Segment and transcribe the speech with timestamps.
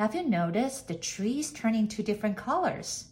[0.00, 3.08] Have you noticed the trees turn into different colors?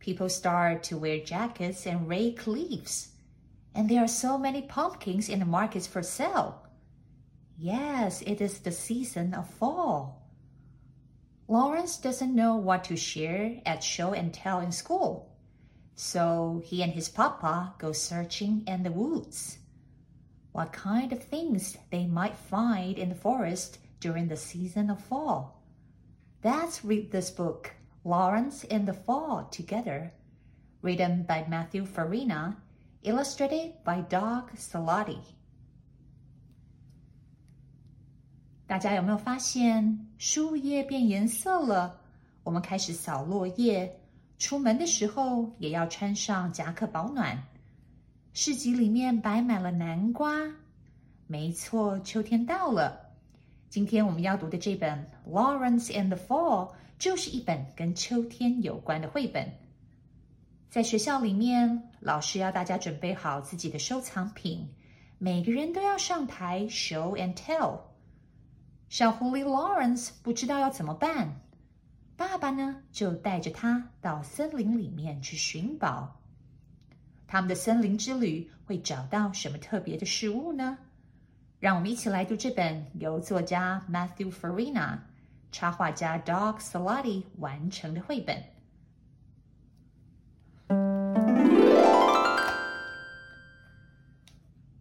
[0.00, 3.12] People start to wear jackets and rake leaves.
[3.74, 6.66] And there are so many pumpkins in the markets for sale.
[7.56, 10.28] Yes, it is the season of fall.
[11.48, 15.34] Lawrence doesn't know what to share at show and tell in school.
[15.94, 19.56] So he and his papa go searching in the woods.
[20.52, 25.56] What kind of things they might find in the forest during the season of fall?
[26.43, 27.71] Let's read this book,
[28.03, 30.11] Lawrence in the Fall, together.
[30.81, 32.57] Written by Matthew Farina,
[33.01, 35.17] illustrated by Doug Salati.
[38.67, 42.01] 大家有没有发现树叶变颜色了？
[42.43, 43.99] 我们开始扫落叶，
[44.37, 47.43] 出门的时候也要穿上夹克保暖。
[48.33, 50.39] 市集里面摆满了南瓜，
[51.25, 53.08] 没错，秋天到了。
[53.70, 59.48] 今天我们要读的这本《Lawrence in the Fall》就是一本跟秋天有关的绘本。
[60.68, 64.68] 在学校里面，老师要大家准备好自己的收藏品，
[65.18, 67.82] 每个人都要上台 show and tell。
[68.88, 71.40] 小狐狸 Lawrence 不知道要怎么办，
[72.16, 76.20] 爸爸呢就带着他到森林里面去寻宝。
[77.28, 80.76] 他们的森林之旅会找到什么特别的事物呢？
[81.60, 84.96] 让我们一起来读这本由作家 Matthew Farina、
[85.52, 88.42] 插画家 Salati 完成的绘本。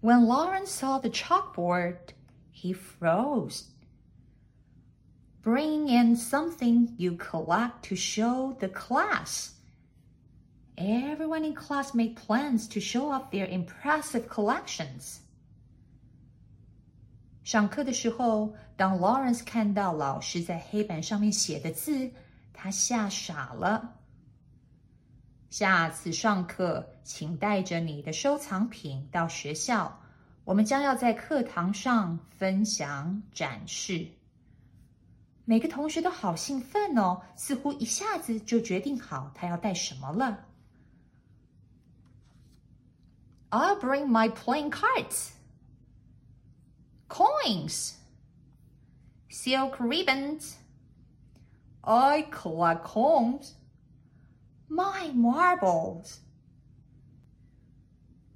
[0.01, 2.13] When Lawrence saw the chalkboard,
[2.53, 3.65] he froze.
[5.43, 9.55] Bring in something you collect to show the class.
[10.77, 15.19] Everyone in class made plans to show off their impressive collections.
[17.43, 22.11] 上课的时候，当 Lawrence 看到老师在黑板上面写的字，
[22.53, 23.95] 他吓傻了。
[25.49, 29.99] 下次上课，请带着你的收藏品到学校，
[30.43, 34.07] 我们将要在课堂上分享展示。
[35.45, 40.45] 每个同学都好兴奋哦，似乎一下子就决定好他要带什么了。
[43.49, 45.29] I'll bring my playing cards.
[47.09, 47.95] Coins,
[49.29, 50.53] silk ribbons.
[51.81, 53.53] I collect coins.
[54.69, 56.19] My marbles.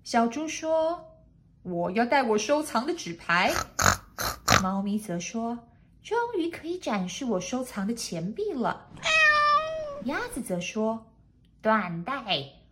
[0.03, 1.19] 小猪说
[1.63, 3.53] ：“我要带我收藏的纸牌。”
[4.61, 5.59] 猫咪则说
[6.03, 8.89] ：“终于可以展示我收藏的钱币了。”
[10.05, 11.05] 鸭子则说
[11.61, 12.23] ：“缎带，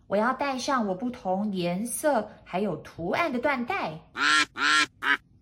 [0.08, 4.00] 我要带上我不同颜色还有图案的缎带。”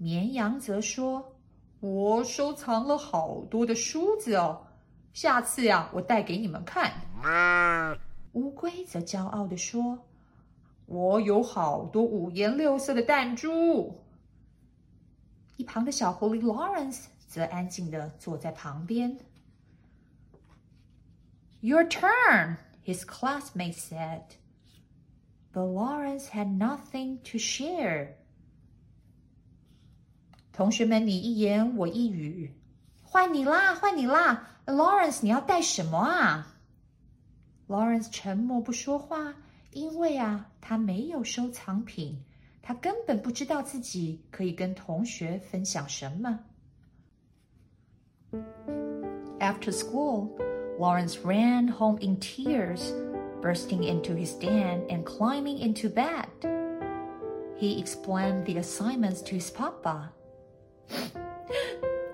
[0.03, 1.37] 绵羊则说
[1.81, 4.67] ：“我收藏了好多的梳子哦，
[5.13, 6.91] 下次呀，我带给你们看。”
[8.33, 9.99] 乌龟则骄傲地说
[10.87, 13.95] ：“我有好多五颜六色的弹珠。”
[15.59, 19.19] 一旁的小狐狸 Lawrence 则安静地坐在旁边。
[21.61, 22.57] “Your turn,”
[22.87, 24.23] his classmate said.
[25.53, 28.15] But Lawrence had nothing to share.
[30.54, 32.54] 同学们，你一言我一语，
[33.04, 36.56] 换你啦，换你啦，Lawrence，你要带什么啊？
[37.68, 39.36] Lawrence 沉默不说话，
[39.72, 42.24] 因为啊，他没有收藏品，
[42.62, 46.40] 他根本不知道自己可以跟同学分享什么。
[49.40, 50.30] After school,
[50.80, 52.92] Lawrence ran home in tears,
[53.42, 56.28] bursting into his den and climbing into bed.
[57.58, 60.12] He explained the assignments to his papa.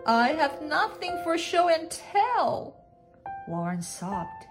[0.06, 2.74] I have nothing for show and tell,
[3.48, 4.46] Lawrence sobbed.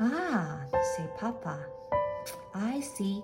[0.00, 0.60] Ah,
[0.96, 1.58] said Papa.
[2.54, 3.22] I see.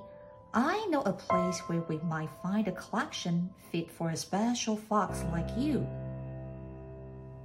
[0.55, 5.25] I know a place where we might find a collection fit for a special fox
[5.33, 5.83] like you.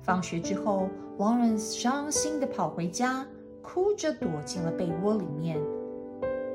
[0.03, 3.25] 放学之后，Lawrence 伤心地跑回家，
[3.61, 5.57] 哭着躲进了被窝里面。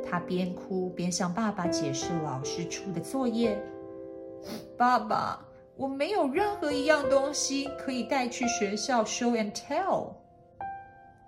[0.04, 3.58] 他边哭边向爸爸解释老师出的作业
[4.77, 5.39] 爸爸，
[5.75, 10.13] 我没有任何一样东西可以带去学校 show and tell。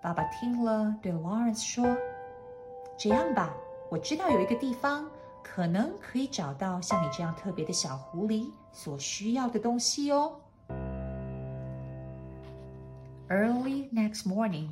[0.02, 3.54] 爸爸听了，对 Lawrence 说：“这样吧，
[3.90, 5.10] 我知道有一个地方，
[5.44, 10.40] 可能可以找到像你这样特别的小狐狸所需要的东西哦。”
[13.30, 14.70] Early next morning,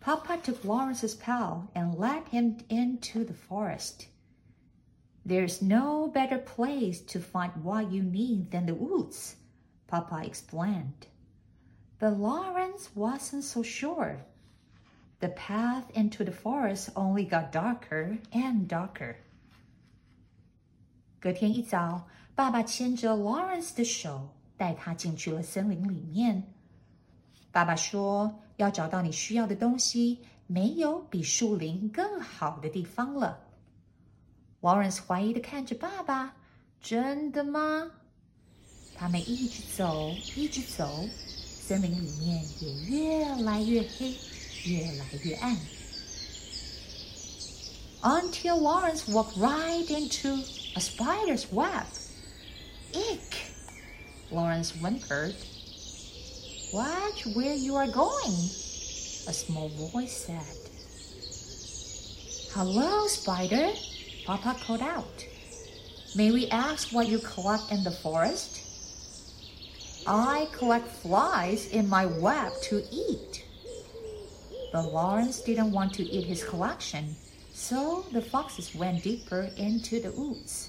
[0.00, 4.08] Papa took Lawrence's pal and led him into the forest.
[5.24, 9.34] There's no better place to find what you need than the woods,
[9.86, 11.06] Papa explained.
[11.98, 14.24] But Lawrence wasn't so sure.
[15.20, 19.16] The path into the forest only got darker and darker.
[21.20, 26.54] 隔天一早，爸爸牵着 Lawrence 的手，带他进去了森林里面。
[27.50, 33.44] 爸爸说：“要找到你需要的东西，没有比树林更好的地方了。”
[34.62, 37.90] Lawrence 怀疑的看着爸爸：“真的吗？”
[38.94, 41.08] 他们一直走，一直走，
[41.66, 44.14] 森林里面也越来越黑，
[44.64, 45.56] 越来越暗。
[48.00, 50.42] Until Lawrence walked right into
[50.74, 51.86] a spider's web.
[52.94, 53.36] Ick!
[54.30, 55.34] Lawrence whimpered.
[56.72, 58.34] Watch where you are going,
[59.26, 60.42] a small voice said.
[62.52, 63.72] Hello, spider.
[64.26, 65.24] Papa called out.
[66.14, 68.60] May we ask what you collect in the forest?
[70.06, 73.44] I collect flies in my web to eat.
[74.72, 77.16] But Lawrence didn't want to eat his collection,
[77.54, 80.68] so the foxes went deeper into the woods.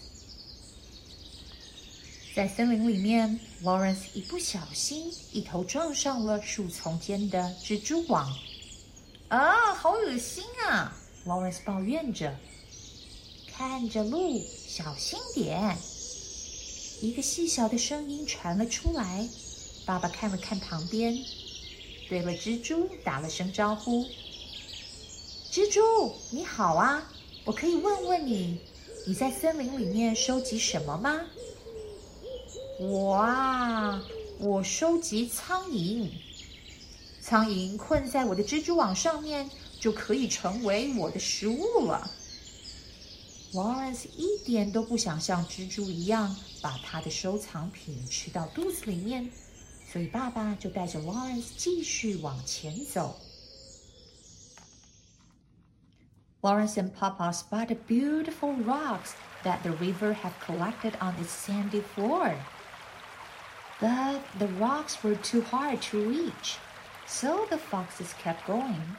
[2.34, 8.34] 在森林里面，Lawrence 一不小心一头撞上了树丛间的蜘蛛网。
[9.28, 10.96] 啊，好恶心啊！
[11.26, 12.34] Lawrence 抱怨着。
[13.57, 15.77] 看着路，小心点！
[17.01, 19.29] 一个细小的声音传了出来。
[19.87, 21.17] 爸爸看了看旁边，
[22.09, 24.05] 对了蜘蛛打了声招呼
[25.53, 27.09] ：“蜘蛛，你好啊！
[27.45, 28.59] 我可以问问你，
[29.07, 31.21] 你在森林里面收集什么吗
[32.81, 34.05] ？”“我啊，
[34.41, 36.09] 我收集苍蝇。
[37.21, 39.49] 苍蝇困在我的蜘蛛网上面，
[39.79, 42.11] 就可以成为我的食物了。”
[43.54, 49.30] Lawrence 一点都不想像蜘蛛一样把他的收藏品吃到肚子里面，
[49.92, 53.20] 所以爸爸就带着 Lawrence 继续往前走。
[56.42, 59.14] Lawrence and Papa spotted beautiful rocks
[59.44, 62.36] that the river had collected on its sandy floor.
[63.82, 66.58] But the rocks were too hard to reach,
[67.08, 68.96] so the foxes kept going.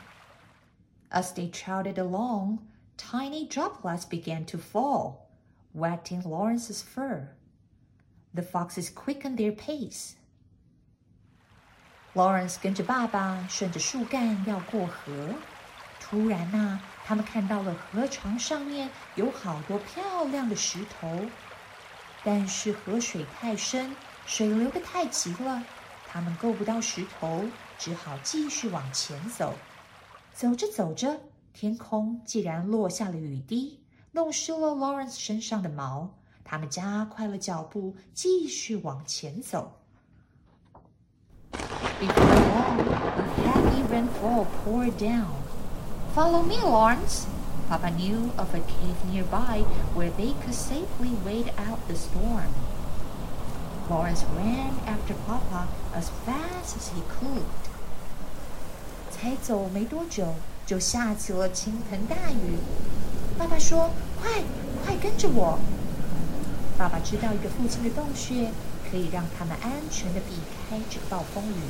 [1.10, 2.58] As they trotted along,
[2.96, 5.30] Tiny droplets began to fall,
[5.72, 7.28] wetting Lawrence's fur.
[8.34, 10.12] The foxes quickened their pace.
[12.14, 15.34] Lawrence 跟着爸爸顺着树干要过河。
[16.00, 21.26] 突然呐、啊，他们看到了河床上面有好多漂亮的石头，
[22.24, 23.94] 但是河水太深，
[24.26, 25.62] 水流得太急了，
[26.08, 27.44] 他们够不到石头，
[27.78, 29.54] 只好继续往前走。
[30.32, 31.20] 走着走着，
[31.54, 33.80] 天空竟然落下了雨滴，
[34.12, 36.10] 弄湿了 Lawrence 身上的毛。
[36.44, 39.72] 他们加快了脚步，继续往前走。
[41.52, 45.28] Before long, a heavy rainfall poured down.
[46.14, 47.26] Follow me, Lawrence.
[47.68, 49.62] Papa knew of a cave nearby
[49.94, 52.50] where they could safely wait out the storm.
[53.88, 57.44] Lawrence ran after Papa as fast as he could.
[59.10, 60.34] 才走没多久。
[60.66, 62.58] 就下起了倾盆大雨。
[63.38, 64.42] 爸爸说：“快，
[64.84, 65.58] 快跟着我！”
[66.78, 68.50] 爸爸知道一个附近的洞穴
[68.90, 70.36] 可以让他们安全的避
[70.68, 71.62] 开这个暴风雨。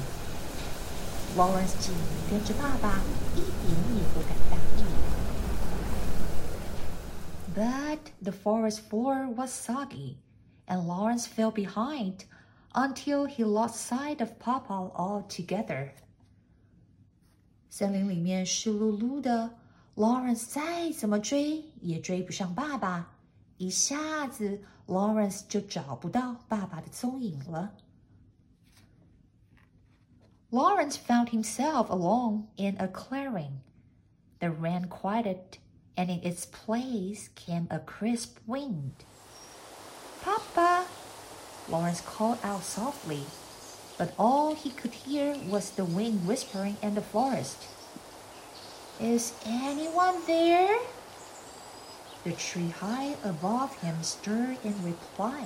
[1.37, 1.95] Lawrence 紧
[2.29, 3.01] 跟着爸爸，
[3.37, 4.85] 一点也不敢大意。
[7.55, 10.17] But the forest floor was soggy,
[10.67, 12.25] and Lawrence fell behind
[12.73, 15.91] until he lost sight of Papa altogether.
[17.75, 19.51] 森林里面湿漉漉的，
[19.97, 23.13] Lawrence 再怎么追也追不上爸爸。
[23.59, 27.75] 一下子，Lawrence 就找不到爸爸的踪影了。
[30.51, 33.61] Lawrence found himself alone in a clearing.
[34.41, 35.59] The rain quieted,
[35.95, 38.93] and in its place came a crisp wind.
[40.25, 40.87] Papa!
[41.69, 43.25] Lawrence called out softly
[43.99, 47.57] but all he could hear was the wind whispering in the forest.
[48.99, 50.79] Is anyone there?
[52.25, 55.45] The tree high above him stirred in reply.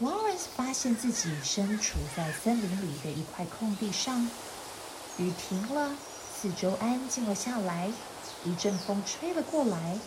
[0.00, 4.28] Lawrence 发现自己身处在森林里的一块空地上，
[5.18, 5.94] 雨停了，
[6.34, 7.90] 四周安静了下来，
[8.44, 9.98] 一阵风吹了过来。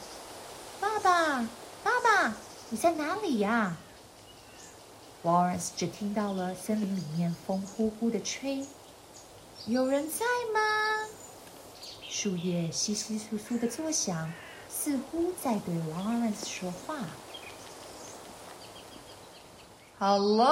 [0.80, 1.48] 爸爸，
[1.84, 2.34] 爸爸，
[2.72, 3.78] 你在哪里呀
[5.28, 8.66] ？Lawrence 只听到了森林里面风呼呼的吹。
[9.68, 10.60] 有人在吗？
[12.02, 14.32] 树叶窸窸窣窣的作响，
[14.70, 17.08] 似乎在对 Lawrence 说话。
[20.00, 20.50] Hello,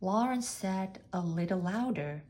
[0.00, 2.22] Lawrence said a little louder.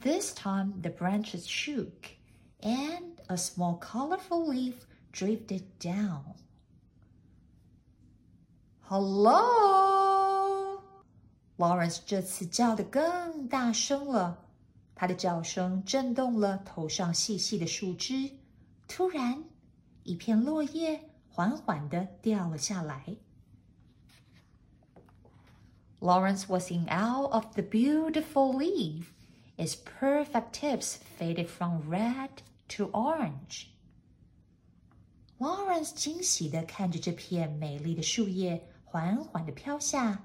[0.00, 2.16] This time the branches shook,
[2.62, 6.36] and a small colorful leaf drifted down.
[8.84, 9.38] Hello,
[11.56, 14.46] Lawrence 这次叫得更大声了。
[14.94, 18.30] 他的叫声震动了头上细细的树枝。
[18.88, 19.44] 突然，
[20.02, 23.16] 一片落叶缓缓地掉了下来。
[26.00, 29.12] Lawrence was in awe of the beautiful leaf.
[29.56, 32.30] Its perfect tips faded from red
[32.68, 33.66] to orange.
[35.38, 40.23] Lawrence 惊喜地看着这片美丽的树叶 缓缓地飘下。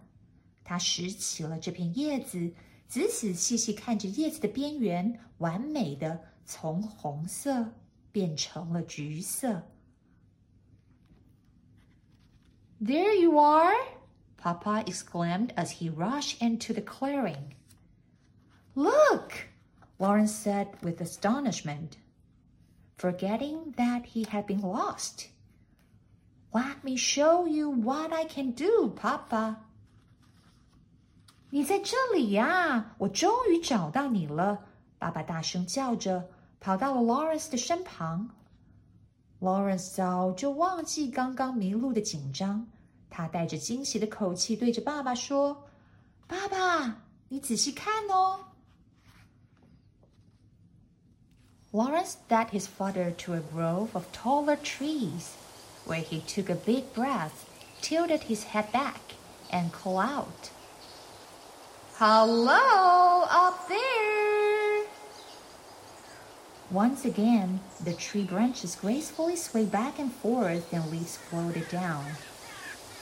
[0.63, 2.55] 他拾起了这片叶子，
[2.87, 7.73] 仔仔细细看着叶子的边缘，完美的从红色
[8.13, 9.67] 变成了橘色。
[12.81, 13.75] There you are!
[14.37, 17.55] Papa exclaimed as he rushed into the clearing.
[18.75, 19.33] Look!
[19.99, 21.95] Lawrence said with astonishment,
[22.97, 25.27] forgetting that he had been lost.
[26.52, 29.58] Let me show you what I can do, Papa.
[31.50, 32.96] 你在这里呀！
[32.98, 34.66] 我终于找到你了！
[34.98, 38.30] 爸爸大声叫着，跑到了 Lawrence 的身旁。
[39.40, 42.66] Lawrence 早就忘记刚刚迷路的紧张，
[43.10, 48.40] 他带着惊喜的口气对着爸爸说：“爸爸，你仔细看哦。”
[51.72, 55.32] Lawrence led his father to a grove of taller trees,
[55.91, 59.01] where he took a big breath, tilted his head back,
[59.51, 60.51] and called out.
[61.95, 64.85] Hello, up there!
[66.71, 72.07] Once again, the tree branches gracefully swayed back and forth and leaves floated down.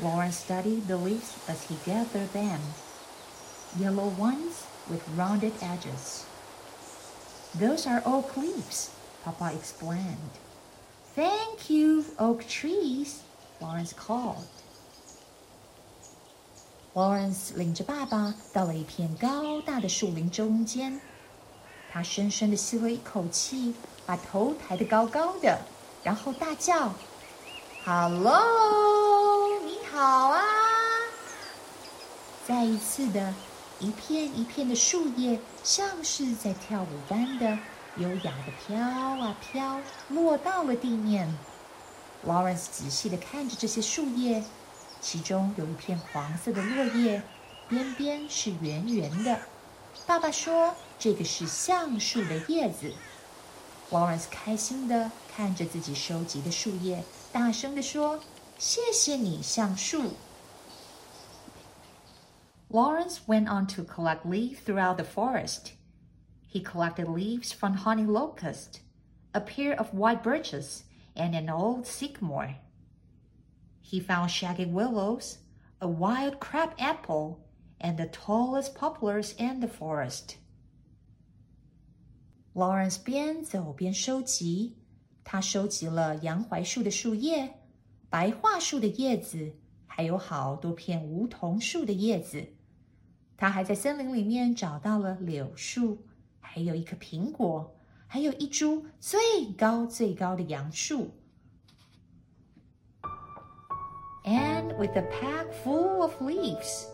[0.00, 2.60] Lawrence studied the leaves as he gathered them.
[3.78, 6.24] Yellow ones with rounded edges.
[7.54, 8.90] Those are oak leaves,
[9.24, 10.38] Papa explained.
[11.14, 13.16] Thank you, oak trees,
[13.60, 14.44] Lawrence called.
[16.94, 21.00] Lawrence 领着爸爸到了一片高大的树林中间，
[21.92, 23.74] 他深深的吸了一口气，
[24.06, 25.60] 把头抬得高高的，
[26.02, 26.92] 然后大叫
[27.84, 30.42] ：“Hello，你好啊！”
[32.46, 33.34] 再一次的，
[33.80, 37.58] 一片一片的树叶像是在跳舞般的
[37.97, 41.33] 优雅的飘啊飘，落到了地面。
[42.25, 44.43] Lawrence 仔细的看着这些树叶。
[45.01, 47.21] 其中有一片黄色的落叶，
[47.67, 49.37] 边边是圆圆的。
[50.07, 52.93] 爸爸说：“这个是橡树的叶子。”
[53.91, 58.23] Lawrence 开心的看着自己收集的树叶，大声的说：“
[58.57, 60.13] 谢谢你，橡树。”
[62.71, 65.73] Lawrence went on to collect leaves throughout the forest.
[66.47, 68.81] He collected leaves from honey locust,
[69.33, 70.83] a pair of white birches,
[71.15, 72.55] and an old sycamore.
[73.81, 75.37] He found shaggy willows,
[75.79, 77.39] a wild crab apple,
[77.79, 80.37] and the tallest poplars in the forest.
[82.53, 84.77] Lawrence 边走边收集，
[85.23, 87.61] 他收集了洋槐树的树叶、
[88.09, 89.55] 白桦树的叶子，
[89.87, 92.47] 还有好多片梧桐树的叶子。
[93.35, 96.05] 他还在森林里面找到了柳树，
[96.57, 97.75] 还有一棵苹果，
[98.07, 99.19] 还有一株最
[99.57, 101.11] 高最高的杨树。
[104.25, 106.87] and with a pack full of leaves,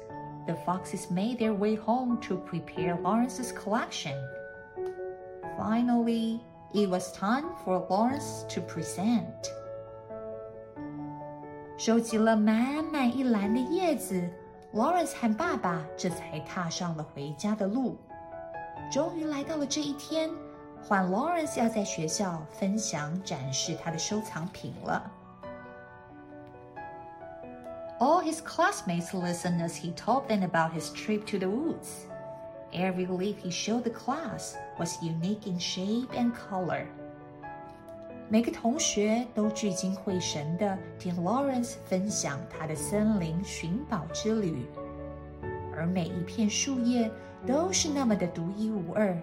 [0.48, 4.16] the foxes made their way home to prepare Lawrence's collection.
[5.58, 6.40] Finally,
[6.74, 9.52] it was time for Lawrence to present.
[11.78, 14.28] 收集了满满一篮的叶子，
[14.74, 17.98] Lawrence 和爸爸这才踏上了回家的路。
[18.92, 20.30] 终于来到了这一天，
[20.82, 25.12] 换 Lawrence 要在学校分享展示他的收藏品了。
[28.00, 32.08] all his classmates listened as he told them about his trip to the woods.
[32.72, 36.86] Every leaf he showed the class was unique in shape and color.
[38.30, 44.66] 每个同学都聚精会神地听 Lawrence 分享他的森林寻宝之旅，
[45.76, 47.12] 而每一片树叶
[47.46, 49.18] 都是那么的独一无二，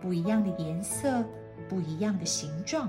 [0.00, 1.24] 不一样的颜色，
[1.68, 2.88] 不一样的形状。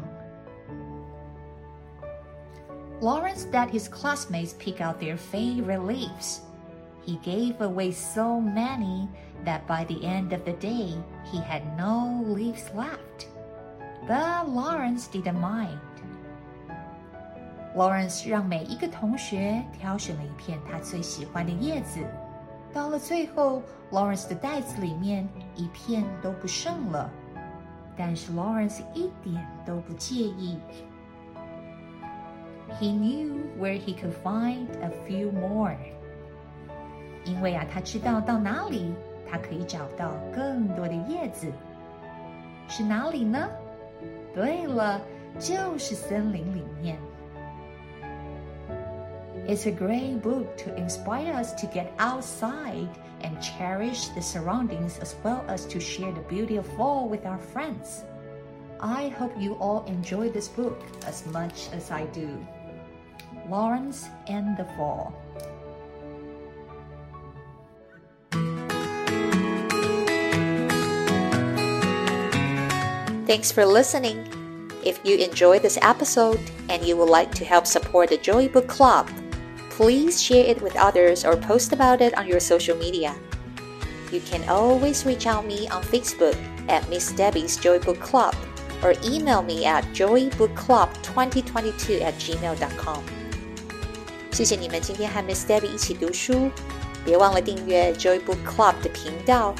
[3.01, 6.39] Lawrence let his classmates pick out their favorite leaves.
[7.05, 9.07] He gave away so many
[9.45, 10.97] that by the end of the day,
[11.31, 13.27] he had no leaves left.
[14.07, 15.77] But Lawrence didn't mind.
[17.75, 21.99] Lawrence 让每一个同学挑选了一片他最喜欢的叶子。
[22.72, 27.10] 到了最后，Lawrence 的袋子里面一片都不剩了。
[27.96, 30.58] 但是 Lawrence 一点都不介意。
[32.80, 35.76] He knew where he could find a few more.
[37.24, 38.94] 因为啊，他知道到哪里
[39.30, 41.50] 他可以找到更多的叶子。
[42.68, 43.48] 是哪里呢？
[44.32, 45.00] 对了，
[45.38, 46.96] 就是森林里面。
[49.50, 52.88] It's a great book to inspire us to get outside
[53.20, 57.36] and cherish the surroundings as well as to share the beauty of fall with our
[57.36, 58.04] friends.
[58.78, 62.46] I hope you all enjoy this book as much as I do.
[63.48, 65.12] Lawrence and the Fall.
[73.26, 74.30] Thanks for listening.
[74.84, 78.68] If you enjoyed this episode and you would like to help support the Joy Book
[78.68, 79.10] Club,
[79.79, 83.15] please share it with others or post about it on your social media.
[84.11, 86.35] You can always reach out me on Facebook
[86.67, 88.33] at Miss Debbie's Joy Book Club
[88.83, 93.03] or email me at joybookclub2022 at gmail.com.
[94.31, 96.51] 谢谢你们今天和 Miss Debbie 一起读书，
[97.03, 99.55] 别忘了订阅 Joy Book Club 的频道。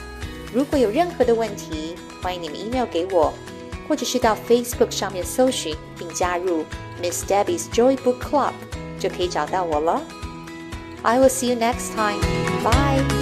[0.53, 3.33] 如果有任何的问题，欢迎你们 email 给我。
[3.87, 6.65] 或者是到 Facebook 上面搜寻并加入
[6.99, 8.53] Miss Debbie's Joy Book Club，
[8.99, 10.01] 就可以找到我了。
[11.03, 12.19] I will see you next time.
[12.63, 13.18] Bye.